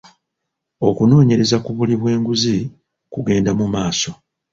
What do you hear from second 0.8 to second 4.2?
Okunoonyereza ku buli bw'enguzi kugenda mu maaso.